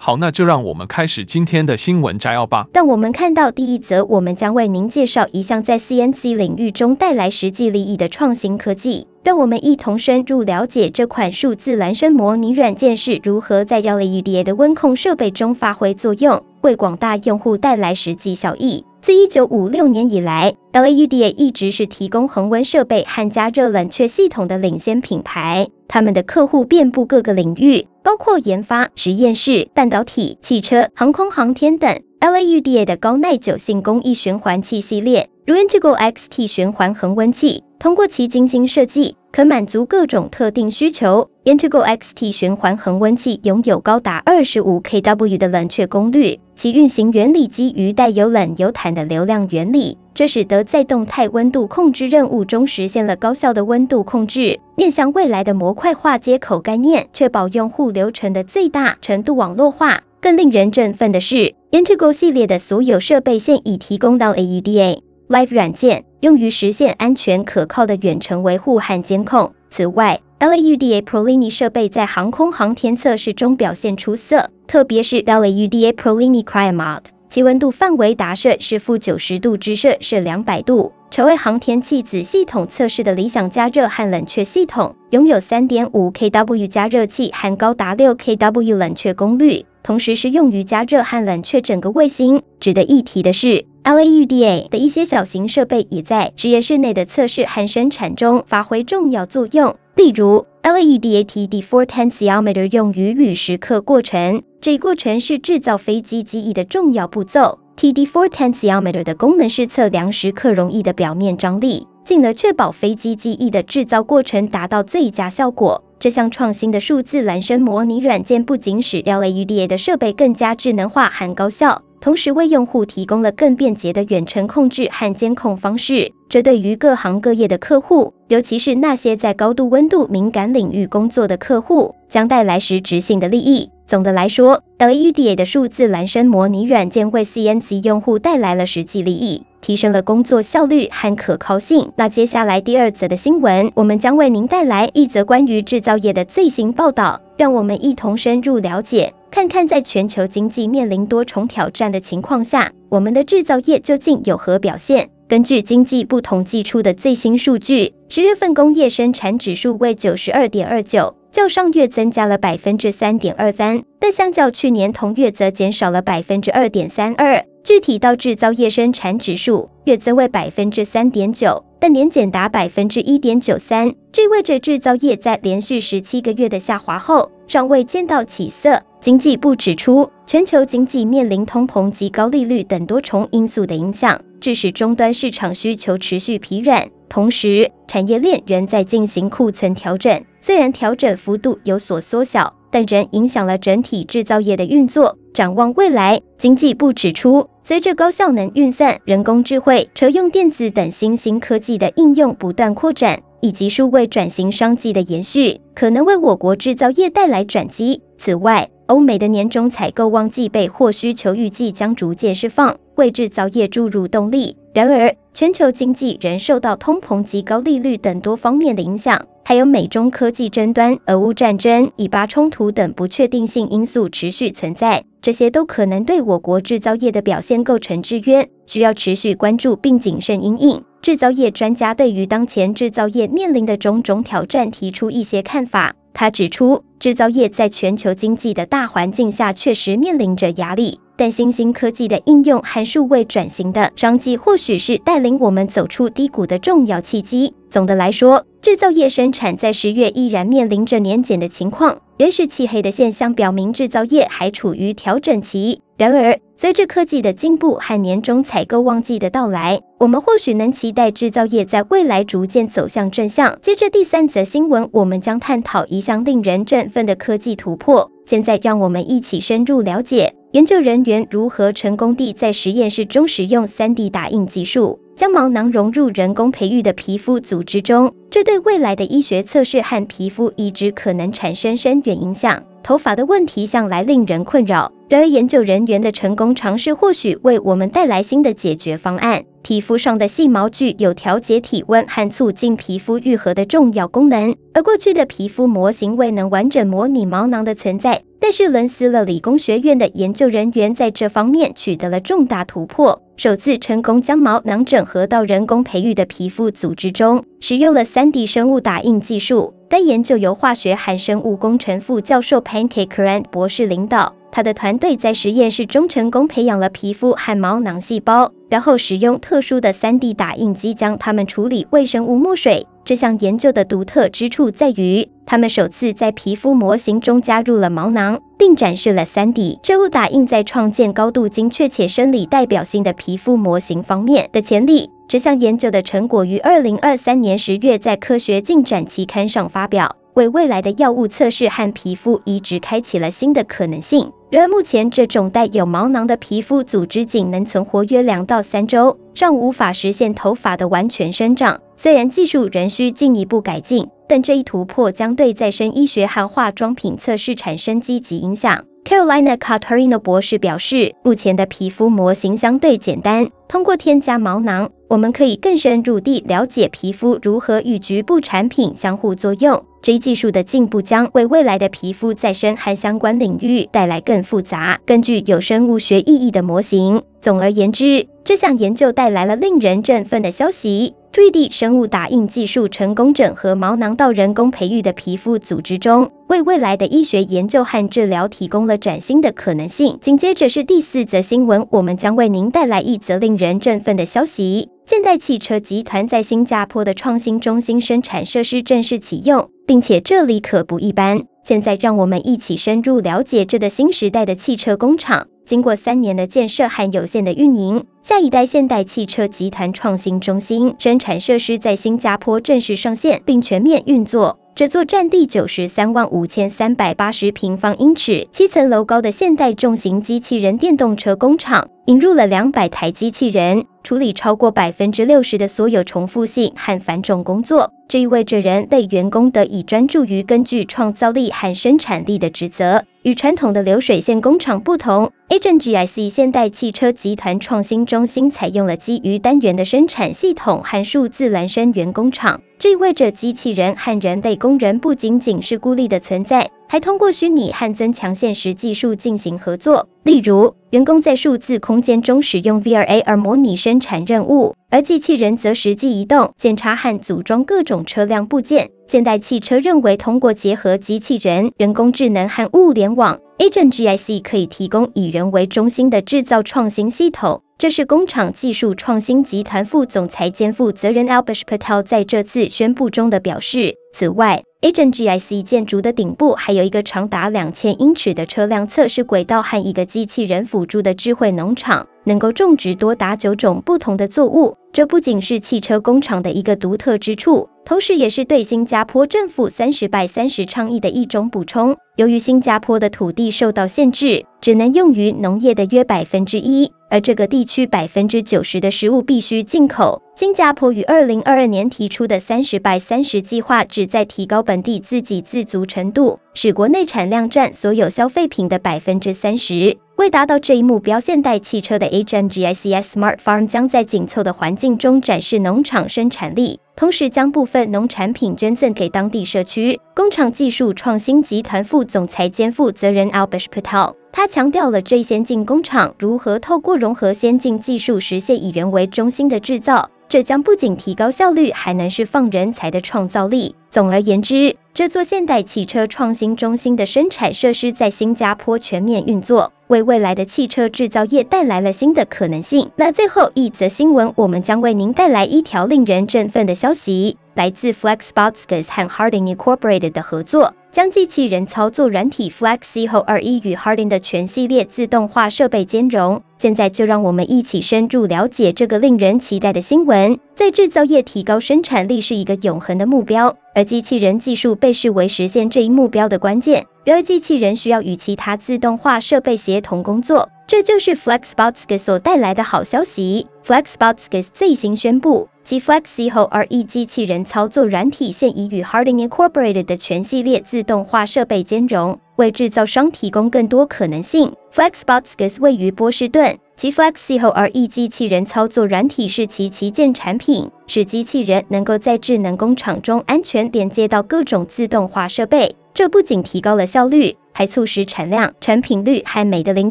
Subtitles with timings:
[0.00, 2.68] 好，那就让我们开始今天的新闻摘要吧。
[2.72, 9.06] 让我们看到第一则，我们将为您介绍一项在 CNC 领域中带来实际利益的创新科技。
[9.24, 18.84] 让我们一同深入了解这款数字孪生模拟软件是如何在 LAUDA 的温控设备中发挥作用，为广大用户带来实际效益。
[19.02, 25.68] 自1956年以来，LAUDA 一直是提供恒温设备和加热冷却系统的领先品牌。
[25.88, 31.98] 他们的客户遍布各个领域，包括研发、实验室、半导体、汽车、航空航天等。
[32.20, 41.30] LAUDA 的高耐久性工艺循环器系列，如 Integral XT 循环恒温器，通过其精心设计，可满足各种特定需求。
[41.44, 54.58] Integral XT 循环恒温器拥有高达二十五 kW 的冷却功率，其运行原理基于带有冷有毯的流量原理，这使得在动态温度控制任务中实现了高效的温度控制。
[54.74, 60.02] 面向未来的模块化接口概念，确保用户流程的最大程度网络化。
[60.20, 69.52] 更令人振奋的是，Integral 系列的所有设备现已提供到 AUDA Live 软件，用于实现安全可靠的远程维护和监控。
[69.70, 84.94] 此外，LAUDA ProLini 设备在航空航天测试中表现出色，特别是 LAUDA ProLini CryoMod，其温度范围达摄是负九十度至摄是两百度，成为航天器子系统测试的理想加热和冷却系统。
[85.10, 89.64] 拥有三点五 kW 加热器和高达六 kW 冷却功率。
[89.82, 92.42] 同时适用于加热和冷却整个卫星。
[92.60, 99.74] 值得一提的是，LAUDA 的一些小型设备也在实验室内的测试和生产中发挥重要作用。
[99.94, 107.58] 例如，LAUDA TD4 Tensiometer 用于铝蚀刻过程，这一过程是制造飞机机翼的重要步骤。
[107.76, 115.82] TD4 Tensiometer 的功能是测量蚀刻容易的表面张力，进而确保飞机机翼的制造过程达到最佳效果。
[116.00, 126.12] 这项创新的数字孪生模拟软件不仅使 LAUDA 的设备更加智能化和高效，同时为用户提供了更便捷的远程控制和监控方式。
[126.28, 133.68] 这对于各行各业的客户，尤其是那些在高度温度敏感领域工作的客户，将带来实质性的利益。
[133.88, 139.42] 总的来说，LAUDA 的数字孪生模拟软件为 CNC 用户带来了实际利益。
[139.60, 141.92] 提升了工作效率和可靠性。
[141.96, 147.20] 那接下来第二则的新闻，我们将为您带来一则关于制造业的最新报道。
[147.36, 155.08] 让我们一同深入了解，看看在全球经济面临多重挑战的情况下，我们的制造业究竟有何表现？
[155.28, 167.44] 根据经济部统计处的最新数据，十月份工业生产指数为九十二点二九，较上月增加了百分之三点二三，但相较去年同月则减少了百分之二点三二。
[167.62, 178.82] 具体到制造业生产指数，月增为百分之三点九，但年减达百分之一点九三，这意味着制造业在连续十七个月的下滑后，尚未见到起色。
[179.00, 192.54] 经济部指出，全球经济面临通膨及高利率等多重因素的影响，致使终端市场需求持续疲软，同时产业链仍在进行库存调整，虽然调整幅度有所缩小。
[192.70, 195.16] 但仍影响了整体制造业的运作。
[195.32, 208.02] 展望未来，经济部指出，随着高效能运算、人工智慧、车用电子等新兴科技的应用不断扩展，以及数位转型商机的延续，可能为我国制造业带来转机。
[208.18, 214.56] 此外，欧美的年终采购旺季备货需求预计将逐渐释放，为制造业注入动力。
[214.74, 219.24] 然而，全球经济仍受到通膨及高利率等多方面的影响。
[219.48, 230.84] 还有美中科技争端、俄乌战争、以巴冲突等不确定性因素持续存在，这些都可能对我国制造业的表现构成制约，需要持续关注并谨慎因应。
[231.00, 235.94] 制造业专家对于当前制造业面临的种种挑战提出一些看法。
[236.12, 241.00] 他指出，制造业在全球经济的大环境下确实面临着压力。
[241.16, 247.54] 但新兴科技的应用和数位转型的商机，或许是带领我们走出低谷的重要契机。
[247.70, 255.80] 总的来说，制造业生产在十月依然面临着年减的情况，原始漆黑的现象表明制造业还处于调整期。
[255.96, 263.58] 然而，随着科技的进步和年终采购旺季的到来，我们或许能期待制造业在未来逐渐走向正向。
[263.60, 268.10] 接着第三则新闻，我们将探讨一项令人振奋的科技突破。
[268.26, 282.62] 现在，让我们一起深入了解研究人员如何成功地在实验室中使用 3D 打印技术，将毛囊融入人工培育的皮肤组织中，这对未来的医学测试和皮肤移植可能产生深远影响。
[282.84, 289.42] 头发的问题向来令人困扰，然而研究人员的成功尝试或许为我们带来新的解决方案。
[289.62, 298.22] 皮肤上的细毛具有调节体温和促进皮肤愈合的重要功能，而过去的皮肤模型未能完整模拟毛囊的存在。
[298.48, 309.74] 但是，伦斯勒理工学院的研究人员在这方面取得了重大突破，首次成功将毛囊整合到人工培育的皮肤组织中，使用了 3D 生物打印技术。
[309.90, 314.34] 该研究由化学和生物工程副教授 Pankaj Karan 博士领导。
[314.50, 322.86] 他的团队在实验室中成功培养了皮肤和毛囊细胞，然后使用特殊的 3D 打印机将它们处理卫生物墨水。
[323.04, 335.08] 这项研究的独特之处在于，他们首次在皮肤模型中加入了毛囊，并展示了 3D 生物打印在创建高度精确且生理代表性的皮肤模型方面的潜力。
[335.26, 344.30] 这项研究的成果于2023年10月在《科学进展》期刊上发表，为未来的药物测试和皮肤移植开启了新的可能性。
[344.50, 351.80] 然而，目前这种带有毛囊的皮肤组织仅能存活约两到三周，尚无法实现头发的完全生长。
[351.96, 358.84] 虽然技术仍需进一步改进，但这一突破将对再生医学和化妆品测试产生积极影响。
[359.04, 369.82] Carolina Catarino 博士表示，目前的皮肤模型相对简单，通过添加毛囊，我们可以更深入地了解皮肤如何与局部产品相互作用。
[370.00, 377.22] 这一技术的进步将为未来的皮肤再生和相关领域带来更复杂、更具有生物学意义的模型。
[377.40, 381.14] 总而言之，这项研究带来了令人振奋的消息。
[381.32, 390.18] 3D 生物打印技术成功整合毛囊到人工培育的皮肤组织中，为未来的医学研究和治疗提供了崭新的可能性。
[390.20, 401.44] 紧接着是第四则新闻，我们将为您带来一则令人振奋的消息：现代汽车集团在新加坡的创新中心生产设施正式启用，并且这里可不一般。
[401.62, 405.46] 现在，让我们一起深入了解这个新时代的汽车工厂。
[405.68, 414.58] 经过三年的建设和有限的运营，下一代现代汽车集团创新中心生产设施在新加坡正式上线并全面运作。
[414.74, 427.92] 这座占地九十三万五千三百八十平方英尺、七层楼高的现代重型机器人电动车工厂，引入了两百台机器人，处理超过百分之六十的所有重复性和繁重工作。
[428.08, 433.04] 这意味着人类员工得以专注于更具创造力和生产力的职责。
[433.24, 442.62] 与传统的流水线工厂不同，HMGIC 现代汽车集团创新中心采用了基于单元的生产系统和数字孪生员工厂。
[442.78, 450.08] 这意味着机器人和人类工人不仅仅是孤立的存在，还通过虚拟和增强现实技术进行合作。
[450.24, 458.90] 例如，员工在数字空间中使用 VR/AR 模拟生产任务，而机器人则实际移动、检查和组装各种车辆部件。
[459.06, 467.62] 现代汽车认为，通过结合机器人、人工智能和物联网，HMGIC 可以提供以人为中心的制造创新系统。
[467.78, 473.94] 这是工厂技术创新集团副总裁兼负责人 Alpesh Patel 在这次宣布中的表示。
[474.12, 484.76] 此外 Agent GIC 建筑的顶部还有一个长达两千英尺的车辆测试轨道和一个机器人辅助的智慧农场，能够种植多达九种不同的作物。
[484.98, 491.96] 这不仅是汽车工厂的一个独特之处，同时也是对新加坡政府三十 by 三十倡议的一种补充。
[492.16, 496.90] 由于新加坡的土地受到限制，只能用于农业的约百分之一。
[497.10, 500.20] 而这个地区百分之九十的食物必须进口。
[500.34, 509.96] 新加坡于二零二二年提出的三十 by 三十计划，旨在提高本地自给自足程度，使国内产量占所有消费品的百分之三十。
[510.18, 520.00] 为达到这一目标，现代汽车的 HM GICS Smart Farm 将在紧凑的环境中展示农场生产力，同时将部分农产品捐赠给当地社区。
[520.16, 524.14] 工厂技术创新集团副总裁兼负责人 Alpesh Patel。
[524.32, 533.74] 他强调了这先进工厂如何透过融合先进技术实现以人为中心的制造，这将不仅提高效率，还能释放人才的创造力。
[533.90, 542.90] 总而言之，这座现代汽车创新中心的生产设施在新加坡全面运作，为未来的汽车制造业带来了新的可能性。
[542.96, 550.74] 那最后一则新闻，我们将为您带来一条令人振奋的消息，来自 FlexBotskus 和 Harding Incorporated 的合作。
[550.90, 556.42] 将机器人操作软体 FlexCO 21与 Hardin 的全系列自动化设备兼容。
[556.58, 560.38] 现在就让我们一起深入了解这个令人期待的新闻。
[560.56, 566.84] 在制造业提高生产力是一个永恒的目标，而机器人技术被视为实现这一目标的关键。
[567.04, 573.46] 然而，机器人需要与其他自动化设备协同工作，这就是 Flexbots 给所带来的好消息。
[573.64, 584.54] Flexbots 最新宣布，其 Flexeho RE 机器人操作软体现已与 Harding Incorporated 的全系列自动化设备兼容，为制造商提供更多可能性。
[584.72, 586.58] FlexBotskis 位于波士顿。
[586.74, 595.76] 其 Flexeho RE 机器人操作软体是其旗舰产品，使机器人能够在智能工厂中安全连接到各种自动化设备。
[595.92, 599.90] 这不仅提高了效率，还促使产量、产品率和每个零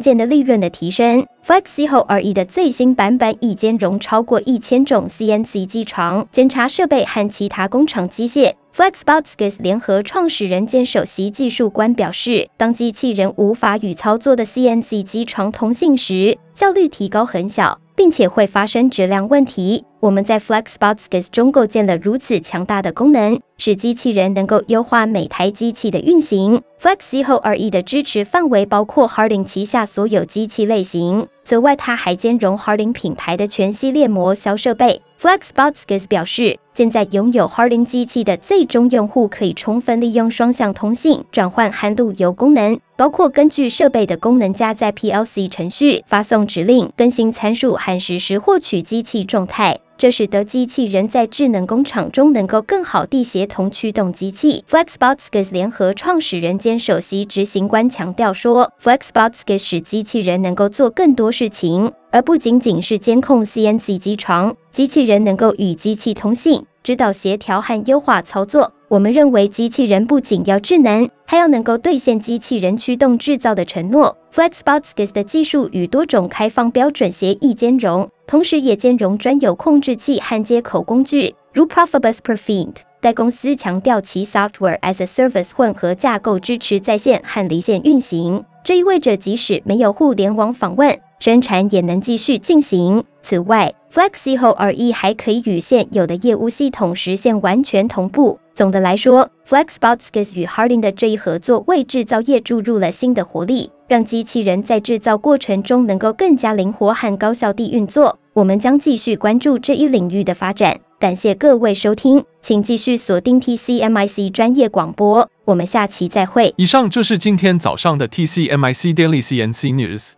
[0.00, 1.26] 件的利润的提升。
[1.46, 8.54] Flexeho RE 的最新版本已兼容超过一千种 CNC 机床、检查设备和其他工厂机械。
[8.74, 19.84] FlexBotskis 联合创始人兼首席技术官表示，当机器人无法与操作的 CNC 机床通信时，效率提高很小，并且会发生质量问题。
[20.00, 26.62] 我们在 FlexBotskis 中构建了如此强大的功能，使机器人能够优化每台机器的运行。
[26.80, 31.26] Flexeho RE 的支持范围包括 Harding 旗下所有机器类型。
[31.44, 35.02] 此外，它还兼容 Harding 品牌的全系列磨削设备。
[35.20, 49.80] FlexBotskis 表示，现在拥有 Harding 机器的最终用户可以充分利用双向通信、转换和路由功能，包括根据设备的功能加载 PLC 程序、发送指令、更新参数和实时获取机器状态。
[49.98, 54.64] 这使得机器人在智能工厂中能够更好地协同驱动机器。
[54.70, 64.54] FlexBotskis 联合创始人兼首席执行官强调说：“FlexBotskis 使机器人能够做更多事情，而不仅仅是监控 CNC 机床。
[64.70, 68.72] 机器人能够与机器通信，指导协调和优化操作。
[68.86, 74.16] 我们认为，机器人不仅要智能，还要能够兑现机器人驱动制造的承诺。
[74.32, 82.74] FlexBotskis 的技术与多种开放标准协议兼容。”同时也兼容专有控制器和接口工具，如 Profibus Perfint。
[83.00, 93.02] 该公司强调其 Software as a Service 混合架构支持在线和离线运行，这意味着即使没有互联网访问，生产也能继续进行。
[93.22, 98.38] 此外，Flexeho RE 还可以与现有的业务系统实现完全同步。
[98.54, 108.18] 总的来说，FlexBotskis 与 Harding 的这一合作为制造业注入了新的活力，让机器人在制造过程中能够更加灵活和高效地运作。
[108.32, 110.78] 我们将继续关注这一领域的发展。
[110.98, 115.28] 感谢各位收听，请继续锁定 TCMIC 专业广播。
[115.44, 116.52] 我们下期再会。
[116.56, 120.17] 以上就是今天早上的 TCMIC Daily CNC News。